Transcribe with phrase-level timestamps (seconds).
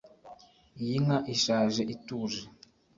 [0.81, 2.41] iyi nka ishaje ituje,